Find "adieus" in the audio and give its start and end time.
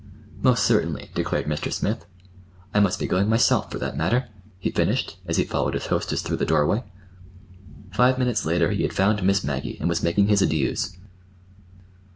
10.41-10.97